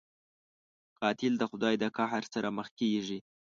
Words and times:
قاتل 0.99 1.33
د 1.37 1.43
خدای 1.51 1.75
د 1.79 1.85
قهر 1.97 2.23
سره 2.33 2.47
مخ 2.57 2.67
کېږي 2.79 3.19